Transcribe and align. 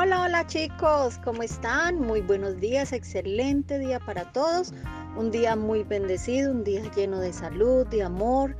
Hola, 0.00 0.22
hola 0.22 0.46
chicos, 0.46 1.18
¿cómo 1.24 1.42
están? 1.42 2.00
Muy 2.00 2.20
buenos 2.20 2.60
días, 2.60 2.92
excelente 2.92 3.80
día 3.80 3.98
para 3.98 4.30
todos. 4.30 4.72
Un 5.16 5.32
día 5.32 5.56
muy 5.56 5.82
bendecido, 5.82 6.52
un 6.52 6.62
día 6.62 6.82
lleno 6.94 7.18
de 7.18 7.32
salud, 7.32 7.84
de 7.88 8.04
amor, 8.04 8.56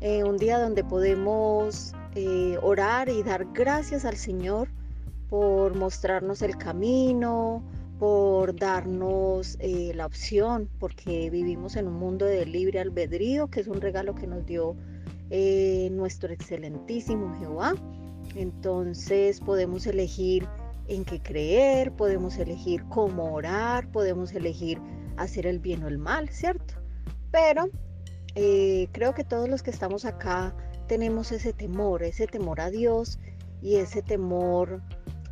eh, 0.00 0.24
un 0.24 0.38
día 0.38 0.58
donde 0.58 0.82
podemos 0.82 1.92
eh, 2.14 2.56
orar 2.62 3.10
y 3.10 3.22
dar 3.22 3.44
gracias 3.52 4.06
al 4.06 4.16
Señor 4.16 4.70
por 5.28 5.76
mostrarnos 5.76 6.40
el 6.40 6.56
camino, 6.56 7.62
por 7.98 8.56
darnos 8.56 9.58
eh, 9.60 9.92
la 9.94 10.06
opción, 10.06 10.70
porque 10.80 11.28
vivimos 11.28 11.76
en 11.76 11.86
un 11.86 11.98
mundo 11.98 12.24
de 12.24 12.46
libre 12.46 12.80
albedrío, 12.80 13.48
que 13.48 13.60
es 13.60 13.68
un 13.68 13.82
regalo 13.82 14.14
que 14.14 14.26
nos 14.26 14.46
dio 14.46 14.74
nuestro 15.90 16.32
excelentísimo 16.32 17.36
Jehová. 17.38 17.74
Entonces 18.34 19.40
podemos 19.40 19.86
elegir 19.86 20.48
en 20.88 21.04
qué 21.04 21.20
creer, 21.20 21.92
podemos 21.92 22.36
elegir 22.38 22.84
cómo 22.88 23.32
orar, 23.34 23.90
podemos 23.92 24.32
elegir 24.32 24.80
hacer 25.16 25.46
el 25.46 25.58
bien 25.58 25.84
o 25.84 25.88
el 25.88 25.98
mal, 25.98 26.28
¿cierto? 26.30 26.74
Pero 27.30 27.68
eh, 28.34 28.88
creo 28.92 29.14
que 29.14 29.24
todos 29.24 29.48
los 29.48 29.62
que 29.62 29.70
estamos 29.70 30.04
acá 30.04 30.54
tenemos 30.86 31.30
ese 31.32 31.52
temor, 31.52 32.02
ese 32.02 32.26
temor 32.26 32.60
a 32.60 32.70
Dios 32.70 33.18
y 33.60 33.76
ese 33.76 34.02
temor 34.02 34.82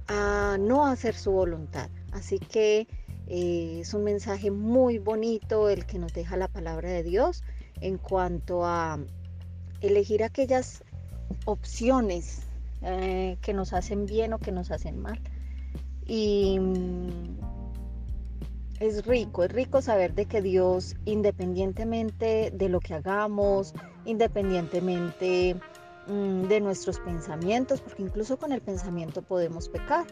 a 0.09 0.56
no 0.60 0.87
hacer 0.87 1.15
su 1.15 1.32
voluntad. 1.32 1.88
Así 2.12 2.38
que 2.38 2.87
eh, 3.27 3.79
es 3.80 3.95
un 3.95 4.04
mensaje 4.04 4.51
muy 4.51 4.98
bonito 4.98 5.68
el 5.68 5.87
que 5.87 5.98
nos 5.98 6.12
deja 6.12 6.37
la 6.37 6.48
palabra 6.48 6.91
de 6.91 7.02
Dios 7.02 7.43
en 7.80 7.98
cuanto 7.98 8.65
a 8.65 8.98
elegir 9.80 10.23
aquellas 10.23 10.84
opciones 11.45 12.43
eh, 12.82 13.38
que 13.41 13.52
nos 13.52 13.73
hacen 13.73 14.07
bien 14.07 14.32
o 14.32 14.38
que 14.38 14.52
nos 14.52 14.70
hacen 14.70 14.98
mal. 14.98 15.20
Y 16.07 16.59
mm, 16.59 17.37
es 18.80 19.07
rico, 19.07 19.45
es 19.45 19.52
rico 19.52 19.80
saber 19.82 20.15
de 20.15 20.26
que 20.26 20.43
Dios, 20.43 20.96
independientemente 21.04 22.52
de 22.54 22.68
lo 22.68 22.80
que 22.80 22.95
hagamos, 22.95 23.74
independientemente 24.04 25.57
mm, 26.07 26.43
de 26.43 26.60
nuestros 26.60 27.01
pensamientos, 27.01 27.80
porque 27.80 28.02
incluso 28.02 28.38
con 28.38 28.52
el 28.52 28.60
pensamiento 28.60 29.23
podemos 29.23 29.68
pecar, 29.68 30.07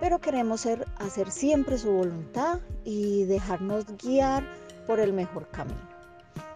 pero 0.00 0.20
queremos 0.20 0.66
hacer 0.98 1.30
siempre 1.30 1.78
su 1.78 1.90
voluntad 1.90 2.60
y 2.84 3.24
dejarnos 3.24 3.86
guiar 4.02 4.44
por 4.86 5.00
el 5.00 5.12
mejor 5.12 5.48
camino. 5.48 5.94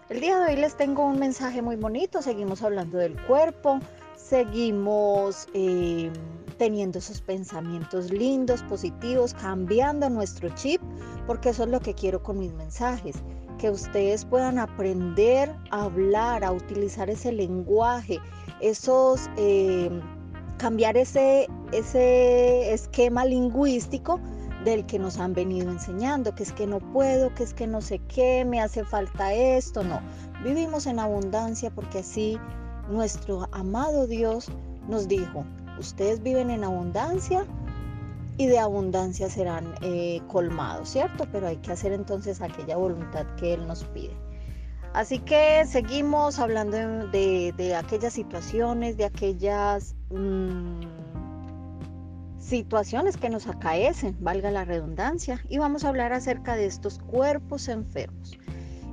El 0.09 0.21
día 0.21 0.39
de 0.39 0.53
hoy 0.53 0.59
les 0.59 0.75
tengo 0.75 1.05
un 1.05 1.19
mensaje 1.19 1.61
muy 1.61 1.75
bonito, 1.75 2.21
seguimos 2.21 2.63
hablando 2.63 2.97
del 2.97 3.15
cuerpo, 3.25 3.79
seguimos 4.19 5.47
eh, 5.53 6.11
teniendo 6.57 6.99
esos 6.99 7.21
pensamientos 7.21 8.11
lindos, 8.11 8.61
positivos, 8.63 9.33
cambiando 9.33 10.09
nuestro 10.09 10.49
chip, 10.55 10.81
porque 11.25 11.49
eso 11.49 11.63
es 11.63 11.69
lo 11.69 11.79
que 11.79 11.93
quiero 11.93 12.21
con 12.21 12.37
mis 12.37 12.53
mensajes, 12.53 13.15
que 13.57 13.69
ustedes 13.69 14.25
puedan 14.25 14.59
aprender 14.59 15.55
a 15.71 15.83
hablar, 15.83 16.43
a 16.43 16.51
utilizar 16.51 17.09
ese 17.09 17.31
lenguaje, 17.31 18.19
esos, 18.59 19.29
eh, 19.37 19.89
cambiar 20.57 20.97
ese, 20.97 21.47
ese 21.71 22.73
esquema 22.73 23.25
lingüístico 23.25 24.19
del 24.65 24.85
que 24.85 24.99
nos 24.99 25.17
han 25.17 25.33
venido 25.33 25.71
enseñando, 25.71 26.35
que 26.35 26.43
es 26.43 26.51
que 26.51 26.67
no 26.67 26.79
puedo, 26.79 27.33
que 27.33 27.43
es 27.43 27.53
que 27.53 27.67
no 27.67 27.81
sé 27.81 27.99
qué, 28.09 28.43
me 28.43 28.59
hace 28.59 28.83
falta 28.83 29.33
esto, 29.33 29.83
no. 29.83 30.01
Vivimos 30.43 30.85
en 30.85 30.99
abundancia 30.99 31.71
porque 31.71 31.99
así 31.99 32.37
nuestro 32.89 33.47
amado 33.51 34.07
Dios 34.07 34.51
nos 34.87 35.07
dijo, 35.07 35.45
ustedes 35.79 36.21
viven 36.21 36.49
en 36.49 36.63
abundancia 36.63 37.45
y 38.37 38.47
de 38.47 38.57
abundancia 38.57 39.29
serán 39.29 39.75
eh, 39.81 40.21
colmados, 40.27 40.89
¿cierto? 40.89 41.27
Pero 41.31 41.47
hay 41.47 41.57
que 41.57 41.71
hacer 41.71 41.91
entonces 41.91 42.41
aquella 42.41 42.77
voluntad 42.77 43.25
que 43.35 43.53
Él 43.53 43.67
nos 43.67 43.83
pide. 43.85 44.15
Así 44.93 45.19
que 45.19 45.65
seguimos 45.67 46.39
hablando 46.39 47.07
de, 47.09 47.75
aquellas 47.75 48.13
situaciones, 48.13 48.97
de 48.97 49.05
aquellas 49.05 49.95
mm, 50.09 50.81
situaciones 52.39 53.17
que 53.17 53.29
nos 53.29 53.45
acaecen, 53.47 54.17
valga 54.19 54.49
la 54.49 54.65
redundancia, 54.65 55.43
y 55.47 55.59
vamos 55.59 55.83
a 55.83 55.89
hablar 55.89 56.11
acerca 56.13 56.55
de 56.55 56.65
estos 56.65 56.97
cuerpos 56.99 57.67
enfermos. 57.67 58.39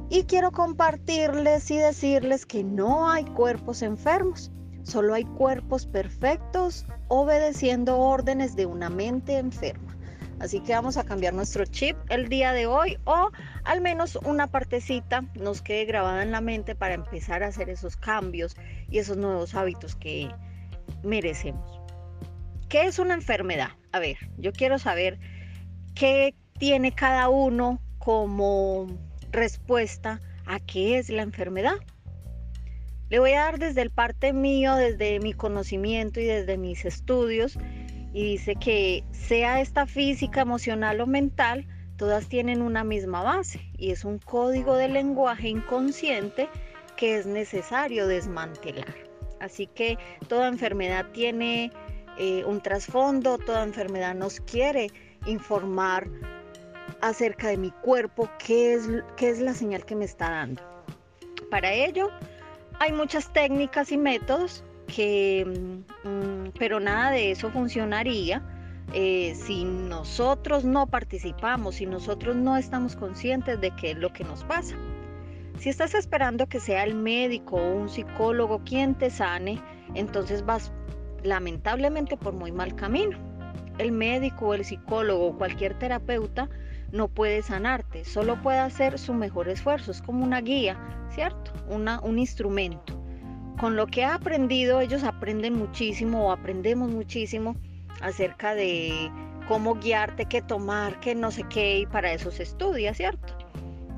Y 0.09 0.22
quiero 0.25 0.53
compartirles 0.53 1.71
y 1.71 1.78
decirles 1.78 2.47
que 2.47 2.62
no 2.62 3.11
hay 3.11 3.25
cuerpos 3.25 3.83
enfermos, 3.83 4.53
solo 4.84 5.15
hay 5.15 5.25
cuerpos 5.25 5.87
perfectos 5.87 6.87
obedeciendo 7.09 7.99
órdenes 7.99 8.55
de 8.55 8.67
una 8.67 8.89
mente 8.89 9.39
enferma. 9.39 9.97
Así 10.39 10.61
que 10.61 10.75
vamos 10.75 10.97
a 10.97 11.05
cambiar 11.05 11.34
nuestro 11.34 11.65
chip 11.65 11.97
el 12.09 12.28
día 12.28 12.53
de 12.53 12.67
hoy 12.67 12.99
o 13.05 13.31
al 13.65 13.81
menos 13.81 14.17
una 14.17 14.47
partecita 14.47 15.25
nos 15.34 15.62
quede 15.62 15.87
grabada 15.87 16.23
en 16.23 16.31
la 16.31 16.43
mente 16.43 16.75
para 16.75 16.94
empezar 16.94 17.43
a 17.43 17.49
hacer 17.49 17.71
esos 17.71 17.97
cambios 17.97 18.55
y 18.91 18.99
esos 18.99 19.17
nuevos 19.17 19.55
hábitos 19.55 19.97
que 19.97 20.31
merecemos. 21.03 21.81
¿Qué 22.69 22.84
es 22.84 22.99
una 22.99 23.15
enfermedad? 23.15 23.71
A 23.93 23.99
ver, 23.99 24.19
yo 24.37 24.53
quiero 24.53 24.78
saber 24.78 25.19
qué 25.94 26.34
tiene 26.59 26.93
cada 26.93 27.28
uno 27.28 27.81
como 27.99 28.87
respuesta 29.31 30.20
a 30.47 30.60
qué 30.60 30.98
es 30.98 31.10
la 31.10 31.22
enfermedad. 31.22 31.76
Le 33.09 33.19
voy 33.20 33.32
a 33.32 33.42
dar 33.42 33.59
desde 33.59 33.82
el 33.82 33.91
parte 33.91 34.32
mío, 34.32 34.75
desde 34.75 35.20
mi 35.20 35.32
conocimiento 35.32 36.19
y 36.20 36.25
desde 36.25 36.59
mis 36.59 36.84
estudios, 36.84 37.56
y 38.12 38.22
dice 38.22 38.56
que 38.56 39.04
sea 39.12 39.60
esta 39.60 39.87
física, 39.87 40.41
emocional 40.41 41.00
o 41.00 41.06
mental, 41.06 41.66
todas 41.97 42.28
tienen 42.28 42.62
una 42.62 42.82
misma 42.82 43.22
base 43.22 43.60
y 43.76 43.91
es 43.91 44.04
un 44.04 44.19
código 44.19 44.76
de 44.76 44.88
lenguaje 44.88 45.48
inconsciente 45.48 46.48
que 46.97 47.19
es 47.19 47.26
necesario 47.26 48.06
desmantelar. 48.06 48.94
Así 49.41 49.66
que 49.66 49.98
toda 50.28 50.48
enfermedad 50.48 51.06
tiene 51.12 51.70
eh, 52.19 52.43
un 52.44 52.60
trasfondo, 52.60 53.38
toda 53.38 53.62
enfermedad 53.62 54.14
nos 54.14 54.41
quiere 54.41 54.91
informar 55.26 56.08
acerca 57.01 57.49
de 57.49 57.57
mi 57.57 57.71
cuerpo, 57.71 58.29
qué 58.45 58.75
es, 58.75 58.89
qué 59.17 59.31
es 59.31 59.41
la 59.41 59.55
señal 59.55 59.84
que 59.84 59.95
me 59.95 60.05
está 60.05 60.31
dando. 60.31 60.62
Para 61.51 61.73
ello, 61.73 62.11
hay 62.79 62.93
muchas 62.93 63.33
técnicas 63.33 63.93
y 63.93 63.99
métodos 63.99 64.65
que, 64.87 65.45
mm, 66.05 66.59
pero 66.59 66.81
nada 66.81 67.11
de 67.11 67.31
eso 67.31 67.51
funcionaría 67.51 68.43
eh, 68.93 69.35
si 69.35 69.65
nosotros 69.65 70.65
no 70.65 70.87
participamos, 70.87 71.77
si 71.77 71.87
nosotros 71.87 72.37
no 72.37 72.56
estamos 72.56 72.95
conscientes 72.95 73.61
de 73.61 73.71
qué 73.73 73.93
es 73.93 73.99
lo 73.99 74.12
que 74.12 74.25
nos 74.25 74.45
pasa. 74.45 74.77
Si 75.59 75.71
estás 75.71 75.95
esperando 75.95 76.47
que 76.47 76.61
sea 76.61 76.85
el 76.85 76.95
médico 76.95 77.56
o 77.56 77.75
un 77.75 77.89
psicólogo 77.89 78.62
quien 78.65 78.95
te 78.95 79.11
sane, 79.11 79.61
entonces 79.95 80.45
vas 80.45 80.71
lamentablemente 81.23 82.17
por 82.17 82.35
muy 82.35 82.53
mal 82.53 82.77
camino. 82.77 83.19
El 83.79 83.93
médico 83.93 84.49
o 84.49 84.55
el 84.55 84.65
psicólogo 84.65 85.29
o 85.29 85.37
cualquier 85.37 85.79
terapeuta 85.79 86.49
no 86.93 87.09
puede 87.09 87.43
sanarte, 87.43 88.05
solo 88.05 88.41
puede 88.43 88.59
hacer 88.59 88.99
su 88.99 89.13
mejor 89.13 89.49
esfuerzo, 89.49 89.91
es 89.91 90.03
como 90.03 90.25
una 90.25 90.41
guía, 90.41 90.79
¿cierto? 91.11 91.53
Una, 91.69 92.01
un 92.01 92.19
instrumento. 92.19 93.03
Con 93.59 93.77
lo 93.77 93.87
que 93.87 94.05
ha 94.05 94.15
aprendido, 94.15 94.81
ellos 94.81 95.03
aprenden 95.03 95.55
muchísimo 95.55 96.27
o 96.27 96.33
aprendemos 96.33 96.91
muchísimo 96.91 97.57
acerca 98.01 98.55
de 98.55 99.11
cómo 99.49 99.77
guiarte, 99.77 100.27
qué 100.27 100.43
tomar, 100.43 101.01
qué 101.01 101.15
no 101.15 101.31
sé 101.31 101.45
qué, 101.49 101.81
y 101.81 101.87
para 101.87 102.13
eso 102.13 102.31
se 102.31 102.43
estudia, 102.43 102.95
¿cierto? 102.95 103.37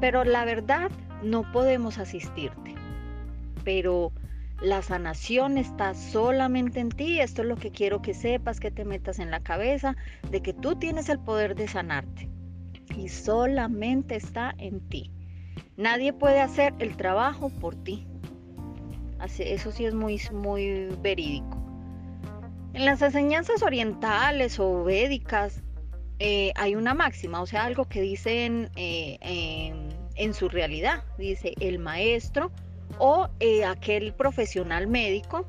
Pero 0.00 0.25
la 0.25 0.44
verdad, 0.44 0.91
no 1.22 1.50
podemos 1.53 1.99
asistirte. 1.99 2.75
Pero 3.65 4.12
la 4.62 4.82
sanación 4.82 5.58
está 5.58 5.94
solamente 5.94 6.81
en 6.81 6.91
ti. 6.91 7.20
Esto 7.20 7.43
es 7.43 7.49
lo 7.49 7.56
que 7.56 7.70
quiero 7.70 8.00
que 8.00 8.14
sepas, 8.14 8.61
que 8.61 8.70
te 8.70 8.84
metas 8.84 9.19
en 9.19 9.31
la 9.31 9.41
cabeza, 9.41 9.96
de 10.31 10.41
que 10.41 10.52
tú 10.52 10.76
tienes 10.76 11.08
el 11.08 11.19
poder 11.19 11.56
de 11.56 11.67
sanarte 11.67 12.29
y 12.98 13.08
solamente 13.08 14.16
está 14.16 14.54
en 14.58 14.80
ti. 14.88 15.12
Nadie 15.76 16.12
puede 16.12 16.40
hacer 16.40 16.74
el 16.80 16.96
trabajo 16.96 17.50
por 17.60 17.76
ti. 17.84 18.06
Eso 19.38 19.70
sí 19.70 19.84
es 19.84 19.94
muy, 19.94 20.20
muy 20.32 20.88
verídico. 21.00 21.56
En 22.74 22.84
las 22.84 23.00
enseñanzas 23.02 23.62
orientales 23.62 24.58
o 24.58 24.84
védicas 24.84 25.62
eh, 26.18 26.52
hay 26.56 26.74
una 26.74 26.94
máxima, 26.94 27.40
o 27.40 27.46
sea, 27.46 27.64
algo 27.64 27.84
que 27.84 28.00
dicen 28.00 28.70
eh, 28.76 29.18
en, 30.16 30.34
su 30.34 30.48
realidad. 30.48 31.04
Dice, 31.16 31.54
el 31.60 31.78
maestro 31.78 32.50
o 32.98 33.28
eh, 33.38 33.64
aquel 33.64 34.12
profesional 34.12 34.88
médico 34.88 35.46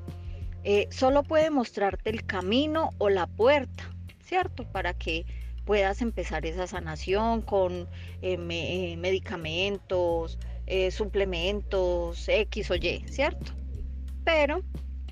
solo 0.91 1.23
puede 1.23 1.49
mostrarte 1.49 2.11
el 2.11 2.23
camino 2.25 2.91
o 2.99 3.09
la 3.09 3.25
puerta, 3.25 3.89
¿cierto? 4.23 4.65
Para 4.71 4.93
que 4.93 5.25
puedas 5.69 6.01
empezar 6.01 6.47
esa 6.47 6.65
sanación 6.65 7.43
con 7.43 7.87
eh, 8.23 8.39
eh, 8.49 8.97
medicamentos, 8.97 10.39
eh, 10.65 10.89
suplementos 10.89 12.27
X 12.27 12.71
o 12.71 12.75
Y, 12.75 13.03
¿cierto? 13.07 13.51
Pero 14.23 14.63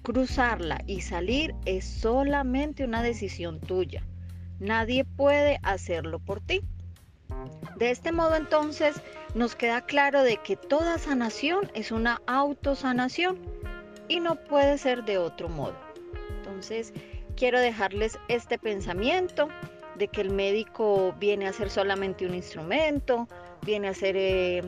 cruzarla 0.01 0.81
y 0.87 1.01
salir 1.01 1.53
es 1.65 1.85
solamente 1.85 2.83
una 2.83 3.03
decisión 3.03 3.59
tuya. 3.59 4.01
Nadie 4.59 5.05
puede 5.05 5.59
hacerlo 5.61 6.17
por 6.17 6.41
ti. 6.41 6.63
De 7.77 7.91
este 7.91 8.11
modo 8.11 8.35
entonces 8.35 8.99
nos 9.35 9.55
queda 9.55 9.85
claro 9.85 10.23
de 10.23 10.37
que 10.37 10.55
toda 10.55 10.97
sanación 10.97 11.69
es 11.75 11.91
una 11.91 12.19
autosanación 12.25 13.37
y 14.07 14.21
no 14.21 14.37
puede 14.45 14.79
ser 14.79 15.05
de 15.05 15.19
otro 15.19 15.49
modo. 15.49 15.77
Entonces 16.39 16.93
quiero 17.35 17.59
dejarles 17.59 18.17
este 18.27 18.57
pensamiento 18.57 19.49
de 19.97 20.07
que 20.07 20.21
el 20.21 20.29
médico 20.29 21.13
viene 21.19 21.47
a 21.47 21.53
ser 21.53 21.69
solamente 21.69 22.25
un 22.25 22.33
instrumento, 22.33 23.27
viene 23.63 23.87
a 23.87 23.93
ser 23.93 24.15
eh, 24.17 24.61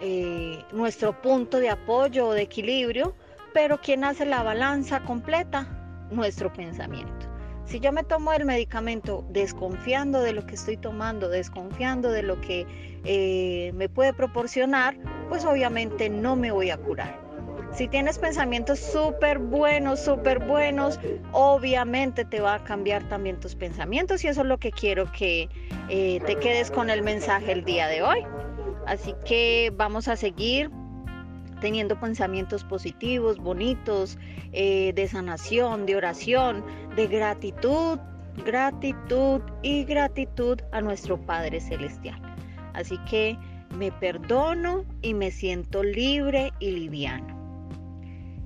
eh, 0.00 0.64
nuestro 0.72 1.20
punto 1.20 1.58
de 1.58 1.70
apoyo 1.70 2.28
o 2.28 2.32
de 2.32 2.42
equilibrio, 2.42 3.14
pero 3.52 3.80
quien 3.80 4.04
hace 4.04 4.24
la 4.24 4.42
balanza 4.42 5.00
completa, 5.00 5.66
nuestro 6.10 6.52
pensamiento. 6.52 7.26
Si 7.64 7.80
yo 7.80 7.92
me 7.92 8.02
tomo 8.02 8.32
el 8.32 8.44
medicamento 8.44 9.24
desconfiando 9.30 10.20
de 10.20 10.32
lo 10.32 10.44
que 10.44 10.56
estoy 10.56 10.76
tomando, 10.76 11.28
desconfiando 11.28 12.10
de 12.10 12.22
lo 12.22 12.40
que 12.40 12.66
eh, 13.04 13.72
me 13.74 13.88
puede 13.88 14.12
proporcionar, 14.12 14.96
pues 15.28 15.44
obviamente 15.44 16.10
no 16.10 16.36
me 16.36 16.50
voy 16.50 16.70
a 16.70 16.76
curar. 16.76 17.31
Si 17.72 17.88
tienes 17.88 18.18
pensamientos 18.18 18.78
súper 18.78 19.38
buenos, 19.38 20.00
súper 20.00 20.40
buenos, 20.40 21.00
obviamente 21.32 22.26
te 22.26 22.40
va 22.40 22.56
a 22.56 22.64
cambiar 22.64 23.08
también 23.08 23.40
tus 23.40 23.54
pensamientos 23.54 24.22
y 24.24 24.28
eso 24.28 24.42
es 24.42 24.46
lo 24.46 24.58
que 24.58 24.70
quiero 24.70 25.10
que 25.10 25.48
eh, 25.88 26.20
te 26.26 26.36
quedes 26.36 26.70
con 26.70 26.90
el 26.90 27.02
mensaje 27.02 27.50
el 27.50 27.64
día 27.64 27.88
de 27.88 28.02
hoy. 28.02 28.26
Así 28.86 29.14
que 29.24 29.72
vamos 29.74 30.06
a 30.08 30.16
seguir 30.16 30.70
teniendo 31.62 31.98
pensamientos 31.98 32.62
positivos, 32.62 33.38
bonitos, 33.38 34.18
eh, 34.52 34.92
de 34.94 35.08
sanación, 35.08 35.86
de 35.86 35.96
oración, 35.96 36.62
de 36.94 37.06
gratitud, 37.06 37.98
gratitud 38.44 39.40
y 39.62 39.84
gratitud 39.84 40.60
a 40.72 40.82
nuestro 40.82 41.18
Padre 41.24 41.58
Celestial. 41.58 42.20
Así 42.74 42.98
que 43.08 43.38
me 43.78 43.90
perdono 43.92 44.84
y 45.00 45.14
me 45.14 45.30
siento 45.30 45.82
libre 45.82 46.52
y 46.58 46.72
liviano. 46.72 47.41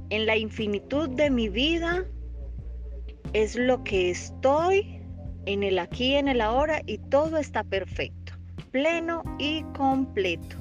En 0.08 0.24
la 0.24 0.36
infinitud 0.36 1.08
de 1.08 1.30
mi 1.30 1.48
vida 1.48 2.04
es 3.32 3.56
lo 3.56 3.82
que 3.82 4.10
estoy 4.10 5.00
en 5.46 5.64
el 5.64 5.80
aquí, 5.80 6.14
en 6.14 6.28
el 6.28 6.40
ahora 6.40 6.80
y 6.86 6.98
todo 6.98 7.38
está 7.38 7.64
perfecto, 7.64 8.34
pleno 8.70 9.24
y 9.40 9.64
completo. 9.76 10.56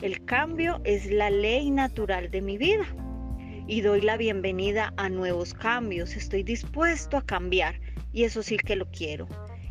El 0.00 0.24
cambio 0.24 0.80
es 0.84 1.10
la 1.10 1.28
ley 1.28 1.72
natural 1.72 2.30
de 2.30 2.40
mi 2.40 2.56
vida 2.56 2.86
y 3.66 3.80
doy 3.80 4.00
la 4.00 4.16
bienvenida 4.16 4.94
a 4.96 5.08
nuevos 5.08 5.54
cambios. 5.54 6.14
Estoy 6.14 6.44
dispuesto 6.44 7.16
a 7.16 7.26
cambiar 7.26 7.80
y 8.12 8.22
eso 8.22 8.44
sí 8.44 8.58
que 8.58 8.76
lo 8.76 8.88
quiero. 8.92 9.26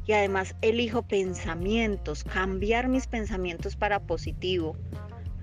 Y 0.06 0.12
además 0.12 0.54
elijo 0.62 1.08
pensamientos, 1.08 2.26
cambiar 2.26 2.90
mis 2.90 3.08
pensamientos 3.08 3.78
para 3.78 4.02
positivo. 4.02 4.76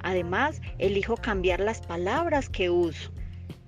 Además, 0.00 0.60
elijo 0.76 1.16
cambiar 1.16 1.60
las 1.60 1.80
palabras 1.80 2.50
que 2.50 2.68
uso. 2.68 3.10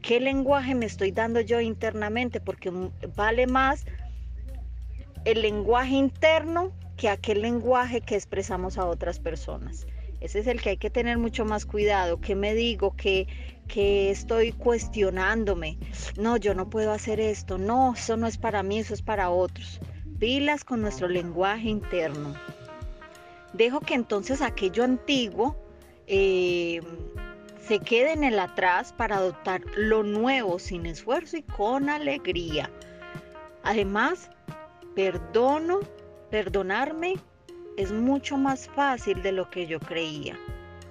¿Qué 0.07 0.21
lenguaje 0.21 0.77
me 0.77 0.87
estoy 0.87 1.11
dando 1.11 1.41
yo 1.41 1.61
internamente? 1.61 2.41
Porque 2.41 2.71
vale 3.17 3.49
más 3.49 3.87
el 5.25 5.43
lenguaje 5.43 5.97
interno 5.97 6.71
que 6.97 7.09
aquel 7.09 7.43
lenguaje 7.43 8.01
que 8.03 8.15
expresamos 8.15 8.79
a 8.79 8.87
otras 8.87 9.19
personas. 9.19 9.89
Ese 10.21 10.39
es 10.39 10.47
el 10.47 10.63
que 10.63 10.71
hay 10.71 10.77
que 10.77 10.91
tener 10.91 11.19
mucho 11.19 11.45
más 11.45 11.67
cuidado. 11.67 12.21
¿Qué 12.21 12.37
me 12.37 12.55
digo? 12.55 12.95
¿Qué, 12.97 13.27
que 13.67 14.13
estoy 14.13 14.53
cuestionándome? 14.53 15.77
No, 16.17 16.37
yo 16.37 16.55
no 16.55 16.71
puedo 16.71 16.93
hacer 16.93 17.19
esto. 17.19 17.59
No, 17.59 17.95
eso 17.95 18.17
no 18.17 18.29
es 18.29 18.39
para 18.39 18.63
mí, 18.63 18.79
eso 18.79 18.95
es 18.95 19.03
para 19.03 19.31
otros. 19.31 19.81
Pilas 20.21 20.63
con 20.63 20.83
nuestro 20.83 21.09
lenguaje 21.09 21.69
interno. 21.69 22.33
Dejo 23.55 23.81
que 23.81 23.95
entonces 23.95 24.41
aquello 24.41 24.85
antiguo 24.85 25.57
eh, 26.07 26.81
se 27.67 27.81
quede 27.81 28.13
en 28.13 28.23
el 28.23 28.39
atrás 28.39 28.93
para 28.93 29.17
adoptar 29.17 29.61
lo 29.77 30.05
nuevo 30.05 30.59
sin 30.59 30.87
esfuerzo 30.87 31.37
y 31.37 31.43
con 31.43 31.89
alegría. 31.89 32.71
Además, 33.65 34.31
perdono, 34.95 35.81
perdonarme 36.31 37.15
es 37.77 37.91
mucho 37.91 38.39
más 38.39 38.69
fácil 38.69 39.21
de 39.23 39.33
lo 39.33 39.51
que 39.51 39.67
yo 39.67 39.81
creía. 39.81 40.39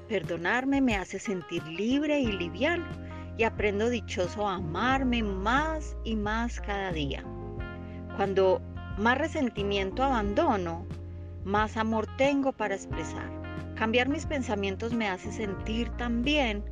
Perdonarme 0.10 0.82
me 0.82 0.98
hace 0.98 1.18
sentir 1.18 1.66
libre 1.66 2.20
y 2.20 2.32
liviano 2.32 2.86
y 3.38 3.44
aprendo 3.44 3.90
dichoso 3.90 4.48
a 4.48 4.56
amarme 4.56 5.24
más 5.24 5.96
y 6.04 6.18
más 6.18 6.60
cada 6.60 6.92
día. 6.92 7.24
Cuando 8.18 8.62
más 8.98 9.18
resentimiento 9.18 10.04
abandono, 10.04 10.86
más 11.46 11.78
amor 11.78 12.06
tengo 12.18 12.52
para 12.52 12.76
expresar. 12.76 13.45
Cambiar 13.76 14.08
mis 14.08 14.26
pensamientos 14.26 14.94
me 14.94 15.10
hace 15.10 15.32
sentir 15.32 15.90
tan 15.98 16.24
bien 16.24 16.64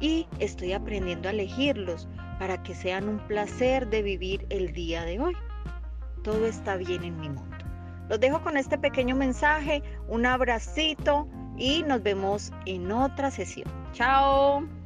y 0.00 0.26
estoy 0.40 0.72
aprendiendo 0.72 1.28
a 1.28 1.32
elegirlos 1.32 2.08
para 2.38 2.62
que 2.62 2.74
sean 2.74 3.08
un 3.08 3.18
placer 3.28 3.88
de 3.88 4.02
vivir 4.02 4.46
el 4.50 4.72
día 4.72 5.04
de 5.04 5.20
hoy. 5.20 5.36
Todo 6.22 6.46
está 6.46 6.76
bien 6.76 7.04
en 7.04 7.20
mi 7.20 7.28
mundo. 7.28 7.56
Los 8.08 8.18
dejo 8.18 8.42
con 8.42 8.56
este 8.56 8.76
pequeño 8.76 9.14
mensaje, 9.14 9.82
un 10.08 10.26
abracito 10.26 11.28
y 11.56 11.84
nos 11.84 12.02
vemos 12.02 12.50
en 12.66 12.90
otra 12.90 13.30
sesión. 13.30 13.70
Chao. 13.92 14.79